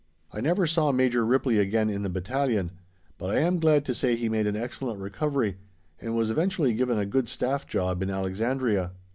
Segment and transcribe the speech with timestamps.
[0.33, 2.71] I never saw Major Ripley again in the battalion,
[3.19, 5.57] but I am glad to say he made an excellent recovery,
[5.99, 8.93] and was eventually given a good staff job in Alexandria.